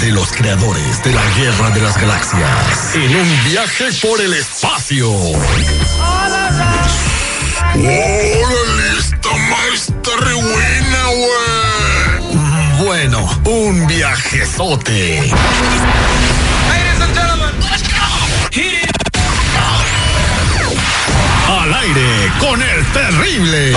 De 0.00 0.12
los 0.12 0.30
creadores 0.32 1.02
de 1.02 1.12
la 1.12 1.22
Guerra 1.36 1.70
de 1.70 1.80
las 1.80 1.96
Galaxias. 2.00 2.94
En 2.94 3.16
un 3.16 3.44
viaje 3.44 3.86
por 4.00 4.20
el 4.20 4.32
espacio. 4.34 5.10
¡Órale! 5.10 6.72
Esta 8.98 9.36
maestra 9.50 10.16
re 10.18 10.34
buena, 10.34 11.04
güey. 11.06 12.84
Bueno, 12.84 13.28
un 13.44 13.86
viajezote. 13.86 15.32
Al 21.48 21.74
aire 21.74 22.32
con 22.40 22.62
el 22.62 22.86
terrible. 22.92 23.76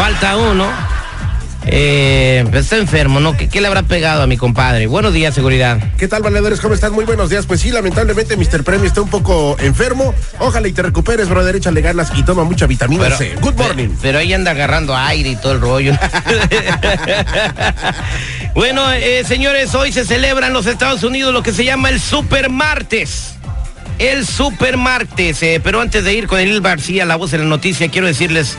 Falta 0.00 0.38
uno. 0.38 0.66
Eh, 1.66 2.42
pues 2.50 2.64
está 2.64 2.78
enfermo, 2.78 3.20
¿no? 3.20 3.36
¿Qué, 3.36 3.50
qué 3.50 3.60
le 3.60 3.66
habrá 3.66 3.82
pegado 3.82 4.22
a 4.22 4.26
mi 4.26 4.38
compadre? 4.38 4.86
Buenos 4.86 5.12
días, 5.12 5.34
seguridad. 5.34 5.78
¿Qué 5.98 6.08
tal, 6.08 6.22
valedores? 6.22 6.58
¿Cómo 6.58 6.72
están? 6.72 6.94
Muy 6.94 7.04
buenos 7.04 7.28
días. 7.28 7.44
Pues 7.44 7.60
sí, 7.60 7.70
lamentablemente 7.70 8.34
Mr. 8.34 8.64
Premio 8.64 8.86
está 8.86 9.02
un 9.02 9.10
poco 9.10 9.58
enfermo. 9.60 10.14
Ojalá 10.38 10.68
y 10.68 10.72
te 10.72 10.80
recuperes, 10.80 11.28
brother. 11.28 11.56
Échale 11.56 11.82
ganas 11.82 12.12
y 12.16 12.22
toma 12.22 12.44
mucha 12.44 12.66
vitamina 12.66 13.02
Pero- 13.02 13.18
C. 13.18 13.34
Good 13.42 13.56
morning. 13.56 13.88
Pero, 13.88 13.98
pero 14.00 14.18
ahí 14.20 14.32
anda 14.32 14.52
agarrando 14.52 14.96
aire 14.96 15.28
y 15.28 15.36
todo 15.36 15.52
el 15.52 15.60
rollo. 15.60 15.92
bueno, 18.54 18.90
eh, 18.92 19.22
señores, 19.26 19.74
hoy 19.74 19.92
se 19.92 20.06
celebra 20.06 20.46
en 20.46 20.54
los 20.54 20.64
Estados 20.64 21.02
Unidos 21.02 21.34
lo 21.34 21.42
que 21.42 21.52
se 21.52 21.66
llama 21.66 21.90
el 21.90 22.00
Super 22.00 22.48
Martes. 22.48 23.34
El 23.98 24.26
Super 24.26 24.78
Martes. 24.78 25.42
eh, 25.42 25.60
pero 25.62 25.82
antes 25.82 26.04
de 26.04 26.14
ir 26.14 26.26
con 26.26 26.40
el 26.40 26.62
García, 26.62 27.04
la 27.04 27.16
voz 27.16 27.32
de 27.32 27.38
la 27.38 27.44
noticia, 27.44 27.90
quiero 27.90 28.06
decirles, 28.06 28.56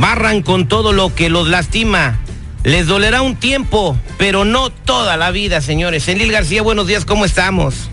barran 0.00 0.42
con 0.42 0.68
todo 0.68 0.92
lo 0.92 1.14
que 1.14 1.28
los 1.28 1.48
lastima. 1.48 2.18
Les 2.64 2.86
dolerá 2.86 3.22
un 3.22 3.36
tiempo, 3.36 3.96
pero 4.18 4.44
no 4.44 4.70
toda 4.70 5.16
la 5.16 5.30
vida, 5.30 5.60
señores. 5.60 6.06
Enlil 6.08 6.32
García, 6.32 6.62
buenos 6.62 6.86
días, 6.86 7.04
¿cómo 7.04 7.24
estamos? 7.24 7.90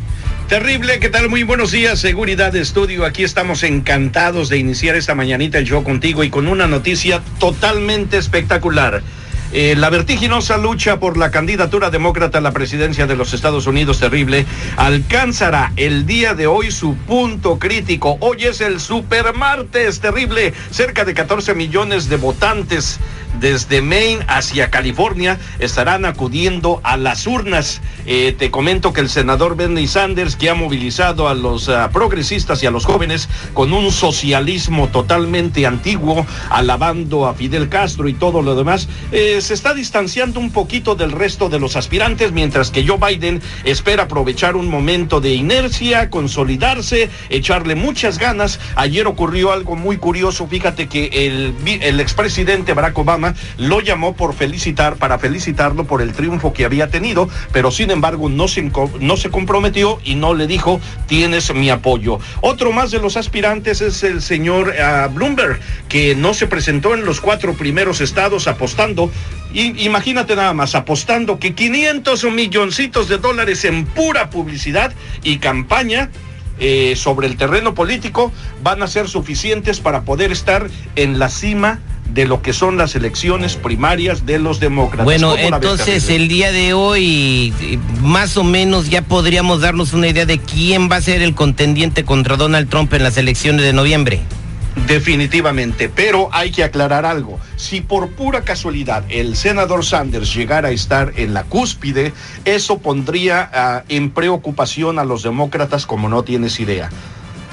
Terrible, 0.48 1.00
¿qué 1.00 1.10
tal? 1.10 1.30
Muy 1.30 1.44
buenos 1.44 1.72
días, 1.72 2.00
Seguridad 2.00 2.56
Estudio. 2.56 3.06
Aquí 3.06 3.24
estamos 3.24 3.64
encantados 3.64 4.50
de 4.50 4.58
iniciar 4.58 4.96
esta 4.96 5.14
mañanita 5.14 5.60
el 5.60 5.66
show 5.66 5.84
contigo 5.84 6.24
y 6.24 6.30
con 6.30 6.48
una 6.48 6.68
noticia 6.68 7.22
totalmente 7.40 8.18
espectacular. 8.18 9.04
Eh, 9.52 9.76
la 9.76 9.90
vertiginosa 9.90 10.58
lucha 10.58 11.00
por 11.00 11.18
la 11.18 11.32
candidatura 11.32 11.90
demócrata 11.90 12.38
a 12.38 12.42
la 12.42 12.52
presidencia 12.52 13.08
de 13.08 13.16
los 13.16 13.34
Estados 13.34 13.66
Unidos, 13.66 14.00
terrible, 14.00 14.46
alcanzará 14.78 15.74
el 15.76 16.06
día 16.06 16.36
de 16.36 16.46
hoy 16.46 16.70
su 16.70 16.96
punto 16.96 17.58
crítico. 17.58 18.18
Hoy 18.20 18.44
es 18.44 18.62
el 18.62 18.80
super 18.80 19.34
martes, 19.34 20.02
terrible. 20.02 20.54
Cerca 20.70 21.04
de 21.04 21.16
14 21.16 21.56
millones 21.56 22.10
de 22.10 22.18
votantes 22.18 23.00
desde 23.40 23.82
Maine 23.82 24.26
hacia 24.28 24.70
California 24.70 25.40
estarán 25.60 26.06
acudiendo 26.06 26.82
a 26.84 26.98
las 26.98 27.28
urnas. 27.28 27.82
Eh, 28.06 28.36
te 28.38 28.52
comento 28.52 28.94
que 28.94 29.02
el 29.02 29.10
senador 29.10 29.56
Bernie 29.56 29.88
Sanders, 29.88 30.36
que 30.36 30.50
ha 30.50 30.56
movilizado 30.56 31.28
a 31.28 31.34
los 31.34 31.70
ah, 31.70 31.90
progresistas 31.92 32.64
y 32.64 32.66
a 32.66 32.72
los 32.72 32.86
jóvenes 32.86 33.30
con 33.54 33.74
un 33.74 33.92
socialismo 33.92 34.88
totalmente 34.88 35.66
antiguo, 35.66 36.26
alabando 36.50 37.28
a 37.28 37.34
Fidel 37.34 37.70
Castro 37.70 38.08
y 38.08 38.14
todo 38.14 38.42
lo 38.42 38.56
demás, 38.56 38.88
eh, 39.12 39.40
se 39.42 39.54
está 39.54 39.74
distanciando 39.74 40.40
un 40.40 40.52
poquito 40.52 40.96
del 40.96 41.12
resto 41.12 41.50
de 41.50 41.60
los 41.60 41.76
aspirantes, 41.76 42.32
mientras 42.32 42.72
que 42.72 42.86
Joe 42.88 42.98
Biden 42.98 43.42
espera 43.64 44.04
aprovechar 44.04 44.56
un 44.56 44.70
momento 44.70 45.22
de 45.22 45.34
inercia, 45.34 46.10
consolidarse, 46.10 47.10
echarle 47.30 47.76
muchas 47.76 48.18
ganas. 48.18 48.60
Ayer 48.76 49.08
ocurrió 49.08 49.52
algo 49.52 49.76
muy 49.76 49.98
curioso, 49.98 50.48
fíjate 50.48 50.88
que 50.88 51.10
el, 51.28 51.54
el 51.82 52.00
expresidente 52.00 52.74
Barack 52.74 52.98
Obama 52.98 53.19
lo 53.58 53.82
llamó 53.82 54.16
por 54.16 54.34
felicitar, 54.34 54.96
para 54.96 55.20
felicitarlo 55.20 55.86
por 55.86 56.02
el 56.02 56.14
triunfo 56.14 56.54
que 56.54 56.66
había 56.66 56.90
tenido, 56.90 57.30
pero 57.52 57.72
sin 57.72 57.92
embargo 57.92 58.30
no 58.30 58.48
se, 58.48 58.72
no 59.00 59.18
se 59.18 59.30
comprometió 59.30 60.00
y 60.04 60.16
no 60.16 60.34
le 60.34 60.48
dijo, 60.48 60.80
tienes 61.08 61.54
mi 61.54 61.70
apoyo. 61.70 62.20
Otro 62.42 62.72
más 62.72 62.92
de 62.92 63.00
los 63.00 63.18
aspirantes 63.18 63.82
es 63.82 64.04
el 64.04 64.22
señor 64.22 64.74
ah, 64.82 65.10
Bloomberg, 65.12 65.60
que 65.88 66.16
no 66.16 66.34
se 66.34 66.48
presentó 66.48 66.94
en 66.94 67.06
los 67.06 67.22
cuatro 67.22 67.54
primeros 67.54 68.02
estados 68.02 68.48
apostando. 68.48 69.12
Y, 69.54 69.84
imagínate 69.84 70.36
nada 70.36 70.54
más, 70.54 70.76
apostando 70.76 71.40
que 71.40 71.56
500 71.56 72.24
milloncitos 72.26 73.08
de 73.08 73.18
dólares 73.18 73.66
en 73.66 73.86
pura 73.86 74.30
publicidad 74.30 74.94
y 75.24 75.38
campaña 75.38 76.10
eh, 76.60 76.96
sobre 76.98 77.28
el 77.28 77.38
terreno 77.38 77.74
político 77.74 78.34
van 78.62 78.84
a 78.84 78.88
ser 78.88 79.08
suficientes 79.08 79.80
para 79.80 80.02
poder 80.02 80.32
estar 80.32 80.70
en 80.98 81.18
la 81.18 81.30
cima 81.30 81.80
de 82.14 82.26
lo 82.26 82.42
que 82.42 82.54
son 82.54 82.78
las 82.78 82.96
elecciones 82.96 83.56
primarias 83.56 84.26
de 84.26 84.40
los 84.40 84.60
demócratas. 84.60 85.06
Bueno, 85.06 85.32
¿Cómo 85.32 85.50
la 85.50 85.60
ves, 85.60 85.72
entonces 85.72 86.10
el 86.10 86.28
día 86.28 86.52
de 86.52 86.74
hoy 86.74 87.54
más 88.02 88.38
o 88.38 88.44
menos 88.44 88.90
ya 88.90 89.02
podríamos 89.02 89.62
darnos 89.62 89.94
una 89.94 90.08
idea 90.08 90.26
de 90.26 90.40
quién 90.40 90.90
va 90.92 90.98
a 90.98 91.02
ser 91.02 91.22
el 91.22 91.36
contendiente 91.36 92.04
contra 92.04 92.36
Donald 92.36 92.70
Trump 92.70 92.94
en 92.94 93.04
las 93.04 93.18
elecciones 93.18 93.64
de 93.64 93.74
noviembre. 93.74 94.22
Definitivamente, 94.88 95.90
pero 95.90 96.30
hay 96.32 96.52
que 96.52 96.64
aclarar 96.64 97.06
algo. 97.06 97.40
Si 97.58 97.82
por 97.82 98.10
pura 98.12 98.42
casualidad 98.42 99.04
el 99.10 99.36
senador 99.36 99.86
Sanders 99.86 100.34
llegara 100.34 100.70
a 100.70 100.72
estar 100.72 101.14
en 101.16 101.34
la 101.34 101.44
cúspide, 101.44 102.14
eso 102.46 102.80
pondría 102.80 103.50
ah, 103.54 103.84
en 103.90 104.12
preocupación 104.12 105.00
a 105.00 105.06
los 105.06 105.24
demócratas 105.24 105.86
como 105.86 106.10
no 106.10 106.24
tienes 106.24 106.60
idea. 106.60 106.90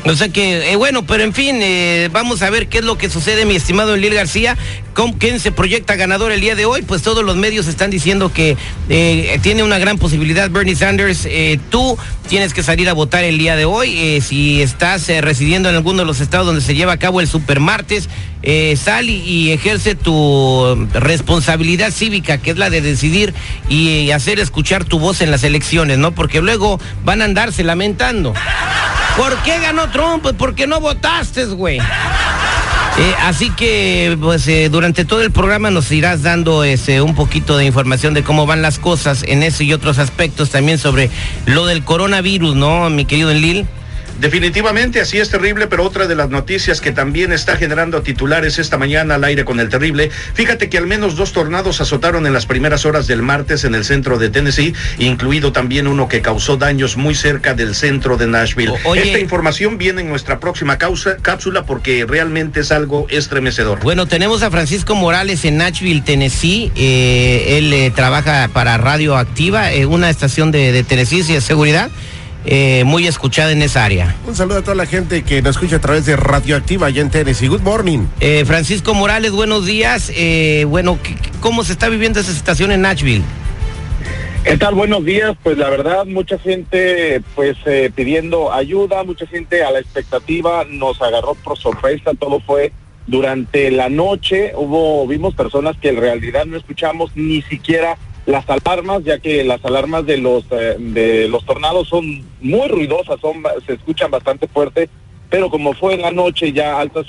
O 0.08 0.14
sea 0.14 0.28
que, 0.28 0.70
eh, 0.70 0.76
bueno, 0.76 1.04
pero 1.04 1.24
en 1.24 1.32
fin, 1.32 1.58
eh, 1.60 2.08
vamos 2.12 2.42
a 2.42 2.50
ver 2.50 2.68
qué 2.68 2.78
es 2.78 2.84
lo 2.84 2.96
que 2.96 3.10
sucede, 3.10 3.44
mi 3.44 3.56
estimado 3.56 3.94
Enlil 3.94 4.14
García. 4.14 4.56
¿Con 4.94 5.12
quién 5.12 5.40
se 5.40 5.52
proyecta 5.52 5.96
ganador 5.96 6.32
el 6.32 6.40
día 6.40 6.54
de 6.54 6.64
hoy? 6.64 6.82
Pues 6.82 7.02
todos 7.02 7.24
los 7.24 7.36
medios 7.36 7.66
están 7.66 7.90
diciendo 7.90 8.32
que 8.32 8.56
eh, 8.88 9.38
tiene 9.42 9.62
una 9.62 9.78
gran 9.78 9.98
posibilidad 9.98 10.48
Bernie 10.48 10.76
Sanders. 10.76 11.26
Eh, 11.26 11.58
tú 11.70 11.98
tienes 12.28 12.54
que 12.54 12.62
salir 12.62 12.88
a 12.88 12.94
votar 12.94 13.24
el 13.24 13.36
día 13.36 13.56
de 13.56 13.64
hoy. 13.64 14.20
Si 14.22 14.62
estás 14.62 15.08
residiendo 15.08 15.68
en 15.68 15.74
alguno 15.74 15.98
de 15.98 16.06
los 16.06 16.20
estados 16.20 16.46
donde 16.46 16.62
se 16.62 16.74
lleva 16.74 16.92
a 16.92 16.98
cabo 16.98 17.20
el 17.20 17.28
supermartes, 17.28 18.08
sal 18.76 19.10
y 19.10 19.52
ejerce 19.52 19.96
tu 19.96 20.88
responsabilidad 20.94 21.90
cívica, 21.90 22.38
que 22.38 22.52
es 22.52 22.56
la 22.56 22.70
de 22.70 22.80
decidir 22.80 23.34
y, 23.68 24.10
hacer 24.12 24.40
escuchar 24.40 24.84
tu 24.84 24.98
voz 24.98 25.20
en 25.20 25.30
las 25.30 25.44
elecciones, 25.44 25.98
¿no? 25.98 26.12
Porque 26.12 26.40
luego 26.40 26.80
van 27.04 27.20
a 27.20 27.26
andarse 27.26 27.62
lamentando. 27.64 28.32
¿Por 29.16 29.34
qué 29.42 29.58
ganó 29.60 29.90
Trump? 29.90 30.22
Pues 30.22 30.34
porque 30.36 30.66
no 30.66 30.80
votaste, 30.80 31.46
güey. 31.46 31.78
Eh, 31.78 33.14
así 33.24 33.50
que, 33.50 34.16
pues, 34.20 34.46
eh, 34.48 34.68
durante 34.70 35.04
todo 35.04 35.20
el 35.20 35.30
programa 35.30 35.70
nos 35.70 35.90
irás 35.92 36.22
dando 36.22 36.64
ese, 36.64 37.02
un 37.02 37.14
poquito 37.14 37.56
de 37.58 37.66
información 37.66 38.14
de 38.14 38.22
cómo 38.22 38.46
van 38.46 38.62
las 38.62 38.78
cosas 38.78 39.22
en 39.26 39.42
ese 39.42 39.64
y 39.64 39.72
otros 39.74 39.98
aspectos 39.98 40.50
también 40.50 40.78
sobre 40.78 41.10
lo 41.44 41.66
del 41.66 41.84
coronavirus, 41.84 42.56
¿no, 42.56 42.88
mi 42.88 43.04
querido 43.04 43.30
Enlil? 43.30 43.66
Definitivamente 44.20 45.00
así 45.00 45.18
es 45.18 45.28
terrible, 45.28 45.66
pero 45.66 45.84
otra 45.84 46.06
de 46.06 46.14
las 46.14 46.30
noticias 46.30 46.80
que 46.80 46.92
también 46.92 47.32
está 47.32 47.56
generando 47.56 48.02
titulares 48.02 48.58
esta 48.58 48.78
mañana 48.78 49.16
al 49.16 49.24
aire 49.24 49.44
con 49.44 49.60
el 49.60 49.68
terrible, 49.68 50.10
fíjate 50.34 50.68
que 50.68 50.78
al 50.78 50.86
menos 50.86 51.16
dos 51.16 51.32
tornados 51.32 51.80
azotaron 51.80 52.26
en 52.26 52.32
las 52.32 52.46
primeras 52.46 52.86
horas 52.86 53.06
del 53.06 53.22
martes 53.22 53.64
en 53.64 53.74
el 53.74 53.84
centro 53.84 54.18
de 54.18 54.30
Tennessee, 54.30 54.74
incluido 54.98 55.52
también 55.52 55.86
uno 55.86 56.08
que 56.08 56.22
causó 56.22 56.56
daños 56.56 56.96
muy 56.96 57.14
cerca 57.14 57.54
del 57.54 57.74
centro 57.74 58.16
de 58.16 58.26
Nashville. 58.26 58.72
Esta 58.96 59.18
información 59.18 59.78
viene 59.78 60.00
en 60.00 60.08
nuestra 60.08 60.40
próxima 60.40 60.78
causa, 60.78 61.16
cápsula 61.18 61.64
porque 61.64 62.06
realmente 62.08 62.60
es 62.60 62.72
algo 62.72 63.06
estremecedor. 63.10 63.80
Bueno, 63.80 64.06
tenemos 64.06 64.42
a 64.42 64.50
Francisco 64.50 64.94
Morales 64.94 65.44
en 65.44 65.58
Nashville, 65.58 66.00
Tennessee. 66.00 66.72
Eh, 66.74 67.58
él 67.58 67.72
eh, 67.72 67.92
trabaja 67.94 68.48
para 68.52 68.78
Radio 68.78 69.16
Activa, 69.16 69.72
eh, 69.72 69.86
una 69.86 70.08
estación 70.08 70.50
de, 70.50 70.72
de 70.72 70.82
Tennessee 70.84 71.20
y 71.28 71.34
de 71.34 71.40
seguridad. 71.40 71.90
Eh, 72.44 72.84
muy 72.84 73.06
escuchada 73.06 73.52
en 73.52 73.62
esa 73.62 73.84
área. 73.84 74.14
Un 74.26 74.36
saludo 74.36 74.58
a 74.58 74.62
toda 74.62 74.76
la 74.76 74.86
gente 74.86 75.24
que 75.24 75.42
nos 75.42 75.56
escucha 75.56 75.76
a 75.76 75.80
través 75.80 76.06
de 76.06 76.16
Radioactiva 76.16 76.86
allá 76.86 77.02
en 77.02 77.10
Tennessee. 77.10 77.48
Good 77.48 77.62
morning. 77.62 78.06
Eh, 78.20 78.44
Francisco 78.44 78.94
Morales, 78.94 79.32
buenos 79.32 79.66
días. 79.66 80.12
Eh, 80.14 80.64
bueno, 80.68 80.98
¿cómo 81.40 81.64
se 81.64 81.72
está 81.72 81.88
viviendo 81.88 82.20
esa 82.20 82.32
situación 82.32 82.70
en 82.70 82.82
Nashville? 82.82 83.24
¿Qué 84.44 84.56
tal? 84.56 84.74
Buenos 84.74 85.04
días. 85.04 85.36
Pues 85.42 85.58
la 85.58 85.68
verdad, 85.70 86.06
mucha 86.06 86.38
gente 86.38 87.20
pues 87.34 87.56
pidiendo 87.96 88.52
ayuda, 88.52 89.02
mucha 89.02 89.26
gente 89.26 89.64
a 89.64 89.72
la 89.72 89.80
expectativa, 89.80 90.64
nos 90.68 91.02
agarró 91.02 91.34
por 91.34 91.58
sorpresa, 91.58 92.12
todo 92.16 92.38
fue 92.38 92.72
durante 93.06 93.70
la 93.70 93.88
noche, 93.88 94.52
hubo, 94.56 95.06
vimos 95.06 95.34
personas 95.34 95.76
que 95.76 95.90
en 95.90 95.96
realidad 95.96 96.44
no 96.44 96.56
escuchamos 96.56 97.12
ni 97.14 97.42
siquiera 97.42 97.96
las 98.26 98.44
alarmas, 98.50 99.04
ya 99.04 99.18
que 99.20 99.44
las 99.44 99.64
alarmas 99.64 100.04
de 100.04 100.18
los 100.18 100.44
eh, 100.50 100.76
de 100.78 101.28
los 101.28 101.44
tornados 101.46 101.88
son 101.88 102.24
muy 102.40 102.68
ruidosas, 102.68 103.20
son 103.20 103.42
se 103.64 103.74
escuchan 103.74 104.10
bastante 104.10 104.48
fuerte, 104.48 104.88
pero 105.30 105.48
como 105.48 105.72
fue 105.74 105.94
en 105.94 106.02
la 106.02 106.10
noche 106.10 106.52
ya 106.52 106.80
altas 106.80 107.06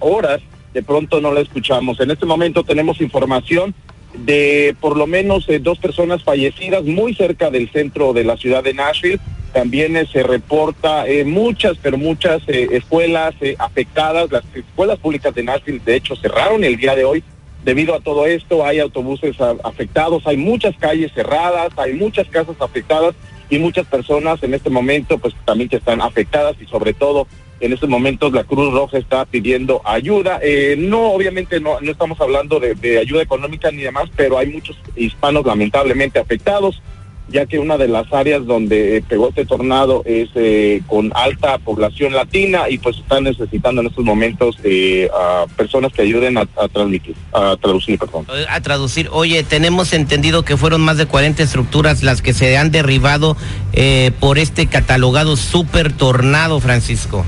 horas, 0.00 0.40
de 0.72 0.82
pronto 0.82 1.20
no 1.20 1.32
la 1.32 1.40
escuchamos. 1.40 2.00
En 2.00 2.10
este 2.10 2.24
momento 2.24 2.64
tenemos 2.64 3.00
información 3.02 3.74
de 4.14 4.74
por 4.80 4.96
lo 4.96 5.06
menos 5.06 5.46
eh, 5.48 5.58
dos 5.58 5.78
personas 5.78 6.22
fallecidas 6.24 6.82
muy 6.84 7.14
cerca 7.14 7.50
del 7.50 7.70
centro 7.70 8.14
de 8.14 8.24
la 8.24 8.38
ciudad 8.38 8.64
de 8.64 8.72
Nashville. 8.72 9.20
También 9.52 9.96
eh, 9.96 10.06
se 10.10 10.22
reporta 10.22 11.04
muchas, 11.26 11.76
pero 11.80 11.98
muchas 11.98 12.42
escuelas 12.48 13.34
afectadas. 13.58 14.32
Las 14.32 14.44
escuelas 14.54 14.98
públicas 14.98 15.34
de 15.34 15.42
Nashville, 15.42 15.82
de 15.84 15.96
hecho, 15.96 16.16
cerraron 16.16 16.64
el 16.64 16.76
día 16.76 16.96
de 16.96 17.04
hoy 17.04 17.22
Debido 17.64 17.94
a 17.94 18.00
todo 18.00 18.26
esto 18.26 18.64
hay 18.64 18.78
autobuses 18.78 19.36
afectados, 19.62 20.26
hay 20.26 20.36
muchas 20.36 20.76
calles 20.76 21.12
cerradas, 21.14 21.72
hay 21.76 21.94
muchas 21.94 22.28
casas 22.28 22.56
afectadas 22.60 23.14
y 23.48 23.58
muchas 23.58 23.86
personas 23.86 24.42
en 24.42 24.52
este 24.52 24.68
momento 24.68 25.16
pues 25.18 25.34
también 25.46 25.70
que 25.70 25.76
están 25.76 26.02
afectadas 26.02 26.56
y 26.60 26.66
sobre 26.66 26.92
todo 26.92 27.26
en 27.60 27.72
estos 27.72 27.88
momentos 27.88 28.32
la 28.32 28.44
Cruz 28.44 28.72
Roja 28.72 28.98
está 28.98 29.24
pidiendo 29.24 29.80
ayuda. 29.84 30.40
Eh, 30.42 30.76
no, 30.78 31.12
obviamente 31.12 31.58
no, 31.58 31.80
no 31.80 31.90
estamos 31.90 32.20
hablando 32.20 32.60
de, 32.60 32.74
de 32.74 32.98
ayuda 32.98 33.22
económica 33.22 33.70
ni 33.70 33.82
demás, 33.82 34.10
pero 34.14 34.36
hay 34.36 34.48
muchos 34.48 34.76
hispanos 34.94 35.46
lamentablemente 35.46 36.18
afectados 36.18 36.82
ya 37.28 37.46
que 37.46 37.58
una 37.58 37.78
de 37.78 37.88
las 37.88 38.12
áreas 38.12 38.44
donde 38.46 39.02
pegó 39.08 39.28
este 39.30 39.46
tornado 39.46 40.02
es 40.04 40.28
eh, 40.34 40.82
con 40.86 41.10
alta 41.14 41.58
población 41.58 42.12
latina 42.12 42.68
y 42.68 42.78
pues 42.78 42.98
están 42.98 43.24
necesitando 43.24 43.80
en 43.80 43.88
estos 43.88 44.04
momentos 44.04 44.56
eh, 44.62 45.08
a 45.14 45.46
personas 45.56 45.92
que 45.92 46.02
ayuden 46.02 46.36
a, 46.36 46.46
transmitir, 46.46 47.14
a 47.32 47.56
traducir, 47.56 47.98
perdón. 47.98 48.26
A 48.48 48.60
traducir, 48.60 49.08
oye, 49.10 49.42
tenemos 49.42 49.92
entendido 49.92 50.44
que 50.44 50.56
fueron 50.56 50.82
más 50.82 50.98
de 50.98 51.06
40 51.06 51.42
estructuras 51.42 52.02
las 52.02 52.20
que 52.20 52.34
se 52.34 52.56
han 52.56 52.70
derribado 52.70 53.36
eh, 53.72 54.10
por 54.20 54.38
este 54.38 54.66
catalogado 54.66 55.36
super 55.36 55.92
tornado, 55.92 56.60
Francisco. 56.60 57.24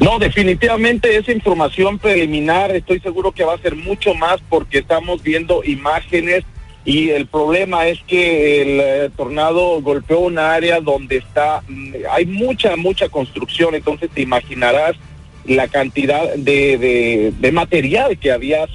No, 0.00 0.18
definitivamente 0.18 1.16
esa 1.16 1.32
información 1.32 1.98
preliminar, 1.98 2.74
estoy 2.74 3.00
seguro 3.00 3.32
que 3.32 3.44
va 3.44 3.54
a 3.54 3.58
ser 3.58 3.74
mucho 3.74 4.14
más 4.14 4.40
porque 4.48 4.78
estamos 4.78 5.22
viendo 5.22 5.62
imágenes 5.64 6.44
y 6.84 7.10
el 7.10 7.26
problema 7.26 7.86
es 7.86 8.00
que 8.06 8.62
el 8.62 8.80
eh, 8.80 9.10
tornado 9.16 9.80
golpeó 9.80 10.20
una 10.20 10.52
área 10.52 10.80
donde 10.80 11.18
está, 11.18 11.62
mm, 11.68 11.94
hay 12.10 12.26
mucha, 12.26 12.76
mucha 12.76 13.08
construcción, 13.08 13.74
entonces 13.74 14.10
te 14.12 14.22
imaginarás 14.22 14.96
la 15.44 15.68
cantidad 15.68 16.34
de, 16.34 17.32
de, 17.38 17.52
material 17.52 18.18
que 18.18 18.30
había 18.32 18.66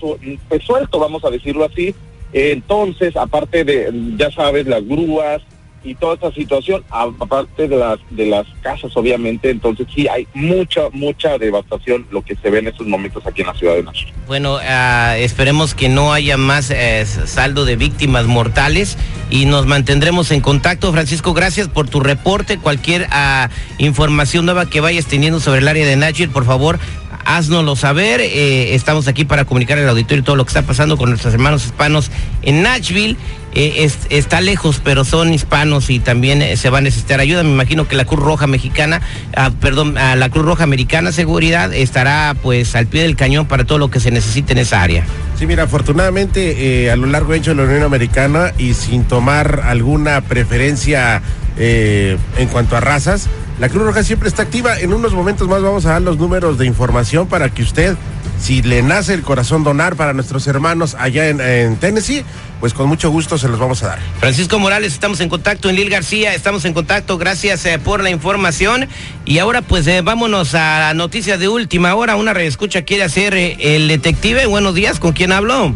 pues, 0.50 0.64
suelto, 0.64 1.00
vamos 1.00 1.24
a 1.24 1.30
decirlo 1.30 1.66
así. 1.66 1.96
Entonces, 2.34 3.16
aparte 3.16 3.64
de, 3.64 3.90
ya 4.18 4.30
sabes, 4.32 4.68
las 4.68 4.86
grúas, 4.86 5.42
y 5.88 5.96
toda 5.96 6.16
esta 6.16 6.32
situación, 6.34 6.84
aparte 6.90 7.68
de 7.68 7.78
las 7.78 7.98
de 8.10 8.26
las 8.26 8.46
casas, 8.62 8.92
obviamente, 8.96 9.50
entonces 9.50 9.88
sí 9.94 10.08
hay 10.08 10.28
mucha, 10.34 10.90
mucha 10.92 11.38
devastación 11.38 12.06
lo 12.12 12.22
que 12.22 12.36
se 12.36 12.50
ve 12.50 12.60
en 12.60 12.68
estos 12.68 12.86
momentos 12.86 13.26
aquí 13.26 13.42
en 13.42 13.48
la 13.48 13.54
ciudad 13.54 13.76
de 13.76 13.84
Nashville. 13.84 14.14
Bueno, 14.28 14.56
uh, 14.56 15.16
esperemos 15.16 15.74
que 15.74 15.88
no 15.88 16.12
haya 16.12 16.36
más 16.36 16.72
eh, 16.72 17.06
saldo 17.06 17.64
de 17.64 17.78
víctimas 17.78 18.26
mortales 18.26 18.98
y 19.30 19.46
nos 19.46 19.66
mantendremos 19.66 20.32
en 20.32 20.42
contacto. 20.42 20.92
Francisco, 20.92 21.34
gracias 21.34 21.70
por 21.70 21.88
tu 21.88 22.02
reporte. 22.02 22.58
Cualquier 22.58 23.04
uh, 23.04 23.48
información 23.78 24.46
nueva 24.46 24.70
que 24.70 24.82
vayas 24.82 25.06
teniendo 25.06 25.40
sobre 25.40 25.62
el 25.62 25.68
área 25.70 25.86
de 25.86 25.96
Nashville, 25.96 26.34
por 26.34 26.44
favor, 26.44 26.80
haznoslo 27.28 27.76
saber. 27.76 28.22
Eh, 28.22 28.74
estamos 28.74 29.08
aquí 29.08 29.26
para 29.26 29.46
comunicar 29.46 29.78
al 29.78 29.90
auditorio 29.90 30.24
todo 30.24 30.38
lo 30.38 30.46
que 30.46 30.50
está 30.50 30.62
pasando 30.62 30.98
con 30.98 31.10
nuestros 31.10 31.34
hermanos 31.34 31.66
hispanos 31.66 32.10
en 32.42 32.64
Nashville. 32.64 33.18
Eh, 33.54 33.90
está 34.10 34.40
lejos, 34.40 34.82
pero 34.84 35.04
son 35.04 35.34
hispanos 35.34 35.90
y 35.90 36.00
también 36.00 36.42
eh, 36.42 36.56
se 36.58 36.70
va 36.70 36.78
a 36.78 36.82
necesitar 36.82 37.20
ayuda. 37.20 37.44
Me 37.44 37.52
imagino 37.52 37.88
que 37.88 37.96
la 37.96 38.06
Cruz 38.06 38.22
Roja 38.22 38.48
Mexicana, 38.48 39.02
ah, 39.36 39.52
perdón, 39.60 39.96
la 39.96 40.30
Cruz 40.30 40.46
Roja 40.46 40.64
Americana 40.64 41.12
Seguridad 41.12 41.74
estará 41.74 42.36
pues 42.42 42.76
al 42.76 42.88
pie 42.88 43.02
del 43.02 43.16
cañón 43.16 43.48
para 43.48 43.66
todo 43.66 43.78
lo 43.78 43.90
que 43.90 44.00
se 44.00 44.12
necesite 44.12 44.54
en 44.54 44.60
esa 44.60 44.82
área. 44.82 45.04
Sí, 45.38 45.48
mira, 45.48 45.64
afortunadamente 45.64 46.90
a 46.92 46.96
lo 46.96 47.08
largo 47.08 47.34
y 47.34 47.38
ancho 47.38 47.52
de 47.52 47.58
la 47.58 47.64
Unión 47.64 47.84
Americana 47.84 48.54
y 48.58 48.74
sin 48.74 49.04
tomar 49.04 49.64
alguna 49.66 50.22
preferencia 50.22 51.22
en 51.58 52.48
cuanto 52.52 52.78
a 52.78 52.80
razas, 52.80 53.28
la 53.60 53.70
Cruz 53.70 53.84
Roja 53.84 54.04
siempre 54.04 54.30
está 54.30 54.44
activa. 54.44 54.80
En 54.80 54.94
unos 54.94 55.14
momentos 55.14 55.48
más 55.48 55.62
vamos 55.62 55.86
a 55.86 55.94
dar 55.94 56.02
los 56.02 56.18
números 56.18 56.58
de 56.58 56.66
información 56.66 57.28
para 57.28 57.50
que 57.50 57.64
usted, 57.64 57.96
si 58.40 58.62
le 58.62 58.84
nace 58.84 59.14
el 59.14 59.24
corazón 59.24 59.64
donar 59.64 59.96
para 59.96 60.14
nuestros 60.14 60.46
hermanos 60.48 60.96
allá 61.00 61.28
en, 61.28 61.76
Tennessee, 61.78 62.24
pues 62.60 62.74
con 62.74 62.88
mucho 62.88 63.10
gusto 63.10 63.38
se 63.38 63.48
los 63.48 63.60
vamos 63.60 63.82
a 63.84 63.88
dar. 63.88 64.00
Francisco 64.20 64.60
Morales, 64.60 64.94
estamos 64.94 65.20
en 65.22 65.30
contacto 65.30 65.70
en 65.70 65.76
Lil 65.76 65.90
García, 65.90 66.36
estamos 66.36 66.66
en 66.66 66.74
contacto, 66.74 67.18
gracias 67.18 67.66
eh, 67.66 67.80
por 67.80 68.04
la 68.04 68.12
información. 68.12 68.88
Y 69.26 69.40
ahora 69.40 69.62
pues 69.62 69.88
eh, 69.88 70.02
vámonos 70.02 70.54
a 70.54 70.80
la 70.80 70.94
noticia 70.94 71.38
de 71.38 71.48
última 71.48 71.96
hora. 71.96 72.16
Una 72.16 72.34
reescucha 72.34 72.84
quiere 72.84 73.04
hacer 73.04 73.34
eh, 73.34 73.58
el 73.76 73.88
detective. 73.88 74.46
Buenos 74.46 74.76
días, 74.76 75.00
¿con 75.00 75.14
quién 75.14 75.32
habló? 75.32 75.74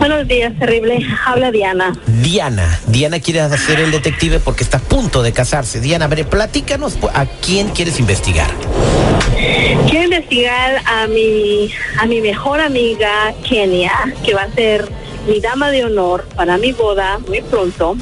Buenos 0.00 0.26
días, 0.26 0.58
terrible. 0.58 1.06
Habla 1.26 1.52
Diana. 1.52 1.92
Diana. 2.06 2.80
Diana 2.86 3.20
quiere 3.20 3.42
hacer 3.42 3.80
el 3.80 3.90
detective 3.90 4.40
porque 4.40 4.64
está 4.64 4.78
a 4.78 4.80
punto 4.80 5.22
de 5.22 5.34
casarse. 5.34 5.78
Diana, 5.78 6.06
a 6.06 6.08
ver, 6.08 6.26
platícanos 6.26 6.96
a 7.12 7.26
quién 7.26 7.68
quieres 7.68 8.00
investigar. 8.00 8.50
Quiero 9.90 10.04
investigar 10.04 10.80
a 10.86 11.06
mi, 11.06 11.70
a 11.98 12.06
mi 12.06 12.22
mejor 12.22 12.60
amiga 12.60 13.34
Kenia, 13.46 13.92
que 14.24 14.32
va 14.32 14.44
a 14.44 14.52
ser 14.52 14.88
mi 15.28 15.38
dama 15.38 15.70
de 15.70 15.84
honor 15.84 16.26
para 16.34 16.56
mi 16.56 16.72
boda 16.72 17.18
muy 17.28 17.42
pronto. 17.42 17.94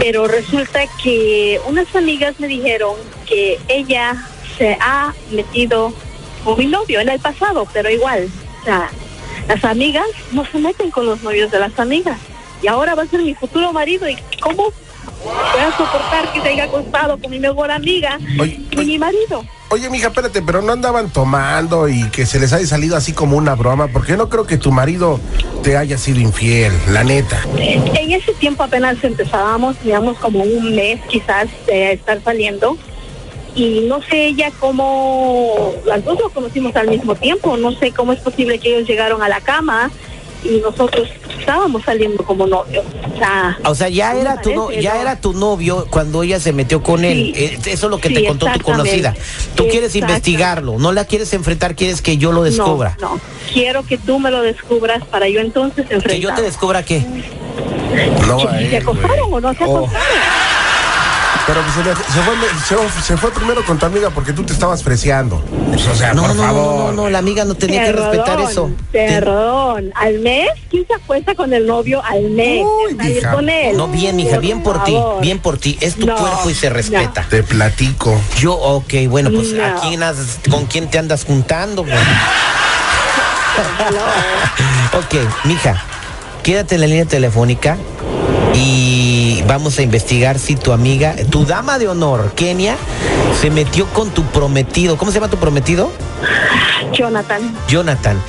Pero 0.00 0.26
resulta 0.26 0.80
que 1.00 1.60
unas 1.68 1.94
amigas 1.94 2.34
me 2.40 2.48
dijeron 2.48 2.96
que 3.26 3.60
ella 3.68 4.26
se 4.58 4.76
ha 4.80 5.14
metido 5.30 5.94
con 6.42 6.58
mi 6.58 6.66
novio 6.66 6.98
en 6.98 7.10
el 7.10 7.20
pasado, 7.20 7.64
pero 7.72 7.88
igual. 7.90 8.28
O 8.60 8.64
sea, 8.64 8.90
las 9.48 9.64
amigas 9.64 10.06
no 10.32 10.44
se 10.44 10.58
meten 10.58 10.90
con 10.90 11.06
los 11.06 11.22
novios 11.22 11.50
de 11.50 11.58
las 11.58 11.78
amigas. 11.78 12.18
Y 12.62 12.68
ahora 12.68 12.94
va 12.94 13.02
a 13.02 13.06
ser 13.06 13.20
mi 13.22 13.34
futuro 13.34 13.72
marido. 13.72 14.08
¿Y 14.08 14.16
cómo 14.40 14.72
voy 15.24 15.60
a 15.60 15.76
soportar 15.76 16.32
que 16.32 16.40
se 16.40 16.48
haya 16.48 16.64
acostado 16.64 17.18
con 17.18 17.30
mi 17.30 17.38
mejor 17.38 17.70
amiga 17.70 18.18
y 18.70 18.76
mi 18.76 18.98
marido? 18.98 19.44
Oye, 19.68 19.90
mija, 19.90 20.08
espérate, 20.08 20.42
pero 20.42 20.62
no 20.62 20.72
andaban 20.72 21.10
tomando 21.10 21.88
y 21.88 22.08
que 22.10 22.24
se 22.24 22.38
les 22.38 22.52
haya 22.52 22.66
salido 22.66 22.96
así 22.96 23.12
como 23.12 23.36
una 23.36 23.54
broma, 23.56 23.88
porque 23.88 24.16
no 24.16 24.28
creo 24.28 24.46
que 24.46 24.58
tu 24.58 24.70
marido 24.70 25.18
te 25.62 25.76
haya 25.76 25.98
sido 25.98 26.20
infiel, 26.20 26.72
la 26.90 27.02
neta. 27.02 27.40
En 27.56 28.12
ese 28.12 28.32
tiempo 28.34 28.62
apenas 28.62 29.02
empezábamos, 29.02 29.76
digamos 29.82 30.18
como 30.18 30.44
un 30.44 30.76
mes 30.76 31.00
quizás 31.08 31.48
de 31.66 31.94
estar 31.94 32.22
saliendo 32.22 32.78
y 33.56 33.80
no 33.88 34.02
sé 34.02 34.26
ella 34.26 34.52
cómo, 34.60 35.72
las 35.86 36.04
dos 36.04 36.20
lo 36.20 36.28
conocimos 36.28 36.76
al 36.76 36.88
mismo 36.88 37.14
tiempo, 37.14 37.56
no 37.56 37.72
sé 37.72 37.90
cómo 37.90 38.12
es 38.12 38.20
posible 38.20 38.58
que 38.58 38.76
ellos 38.76 38.86
llegaron 38.86 39.22
a 39.22 39.28
la 39.28 39.40
cama 39.40 39.90
y 40.44 40.58
nosotros 40.58 41.08
estábamos 41.38 41.82
saliendo 41.82 42.22
como 42.22 42.46
novios. 42.46 42.84
O 43.64 43.74
sea, 43.74 43.88
ya 43.88 44.14
era 44.14 44.40
tu 44.40 44.70
ya 44.72 45.00
era 45.00 45.18
tu 45.18 45.32
novio 45.32 45.86
cuando 45.90 46.22
ella 46.22 46.38
se 46.38 46.52
metió 46.52 46.82
con 46.82 47.04
él. 47.04 47.32
Eh, 47.34 47.58
eso 47.64 47.86
es 47.86 47.90
lo 47.90 47.98
que 47.98 48.10
te 48.10 48.26
contó 48.26 48.46
tu 48.52 48.60
conocida. 48.60 49.14
Tú 49.54 49.66
quieres 49.68 49.96
investigarlo, 49.96 50.78
no 50.78 50.92
la 50.92 51.06
quieres 51.06 51.32
enfrentar, 51.32 51.74
quieres 51.74 52.02
que 52.02 52.18
yo 52.18 52.32
lo 52.32 52.42
descubra. 52.42 52.96
No, 53.00 53.18
quiero 53.52 53.84
que 53.84 53.96
tú 53.96 54.18
me 54.18 54.30
lo 54.30 54.42
descubras 54.42 55.02
para 55.06 55.28
yo 55.28 55.40
entonces 55.40 55.84
enfrentar. 55.90 56.12
¿Que 56.12 56.20
yo 56.20 56.34
te 56.34 56.42
descubra 56.42 56.84
qué? 56.84 57.04
No, 58.26 58.38
¿Se 58.38 58.76
acostaron 58.76 59.32
o 59.32 59.40
no 59.40 59.54
se 59.54 59.64
acostaron? 59.64 60.06
Pero 61.46 61.60
pues, 61.62 61.74
se, 61.74 61.84
le- 61.84 61.94
se 61.94 62.22
fue, 62.22 62.34
se, 62.90 63.02
se 63.02 63.16
fue 63.16 63.30
primero 63.30 63.64
con 63.64 63.78
tu 63.78 63.86
amiga 63.86 64.10
porque 64.10 64.32
tú 64.32 64.42
te 64.42 64.52
estabas 64.52 64.82
freseando. 64.82 65.40
Pues, 65.68 65.86
o 65.86 65.94
sea, 65.94 66.12
No, 66.12 66.22
por 66.22 66.34
no, 66.34 66.34
no, 66.34 66.42
favor. 66.42 66.84
no, 66.94 67.02
no, 67.04 67.08
la 67.10 67.18
amiga 67.18 67.44
no 67.44 67.54
tenía 67.54 67.84
que 67.84 67.92
respetar 67.92 68.40
eso. 68.40 68.70
Perdón, 68.90 69.92
al 69.94 70.18
mes, 70.18 70.48
¿quién 70.70 70.84
se 70.88 70.94
acuesta 70.94 71.36
con 71.36 71.52
el 71.52 71.64
novio 71.66 72.02
al 72.04 72.30
mes? 72.30 72.64
Uy, 72.64 72.96
Salir 72.96 73.14
mija. 73.16 73.32
con 73.32 73.48
él. 73.48 73.76
No, 73.76 73.86
bien, 73.86 74.16
mija, 74.16 74.38
bien 74.38 74.62
por 74.64 74.82
ti, 74.82 74.96
bien 75.20 75.38
por 75.38 75.58
ti. 75.58 75.78
Es 75.80 75.94
tu 75.94 76.06
No, 76.06 76.16
cuerpo 76.16 76.50
y 76.50 76.54
se 76.54 76.68
respeta. 76.68 77.24
Te 77.30 77.44
platico. 77.44 78.20
Yo, 78.40 78.54
ok, 78.54 78.92
bueno, 79.08 79.30
pues 79.32 79.54
¿a 79.54 79.74
No. 79.74 79.80
quién 79.82 80.02
has- 80.02 80.40
¿con 80.50 80.66
quién 80.66 80.90
te 80.90 80.98
andas 80.98 81.24
juntando? 81.24 81.82
güey? 81.84 81.94
ok, 84.94 85.14
mija, 85.44 85.80
quédate 86.42 86.74
en 86.74 86.80
la 86.82 86.86
línea 86.88 87.04
telefónica 87.06 87.76
y 88.54 88.95
vamos 89.46 89.78
a 89.78 89.82
investigar 89.82 90.38
si 90.38 90.56
tu 90.56 90.72
amiga, 90.72 91.14
tu 91.30 91.44
dama 91.44 91.78
de 91.78 91.88
honor, 91.88 92.32
Kenia, 92.34 92.76
se 93.40 93.50
metió 93.50 93.86
con 93.86 94.10
tu 94.10 94.24
prometido. 94.24 94.96
¿Cómo 94.96 95.10
se 95.10 95.16
llama 95.16 95.30
tu 95.30 95.38
prometido? 95.38 95.90
Jonathan. 96.92 97.56
Jonathan. 97.68 98.20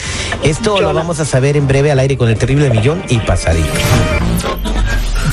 Esto 0.44 0.82
lo 0.82 0.94
vamos 0.94 1.20
a 1.20 1.26
saber 1.26 1.58
en 1.58 1.68
breve 1.68 1.92
al 1.92 2.00
aire 2.00 2.18
con 2.18 2.30
el 2.30 2.38
terrible 2.38 2.70
millón 2.70 3.04
y 3.10 3.18
pasadito. 3.20 3.70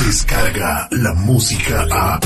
Descarga 0.05 0.89
la 0.91 1.15
música 1.15 1.87
a. 1.91 2.21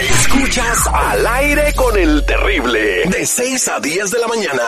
Escuchas 0.00 0.86
al 0.92 1.26
aire 1.26 1.72
con 1.74 1.96
el 1.96 2.24
terrible. 2.24 3.04
De 3.06 3.26
6 3.26 3.68
a 3.68 3.80
10 3.80 4.10
de 4.10 4.18
la 4.18 4.28
mañana. 4.28 4.62